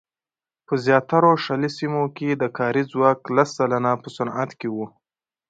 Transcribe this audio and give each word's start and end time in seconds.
په 0.67 0.73
زیاترو 0.85 1.31
شلي 1.45 1.69
سیمو 1.77 2.03
کې 2.17 2.29
د 2.31 2.43
کاري 2.57 2.83
ځواک 2.91 3.19
لس 3.35 3.49
سلنه 3.57 3.91
په 4.01 4.09
صنعت 4.17 4.49
کې 4.59 4.69
وو. 4.75 4.85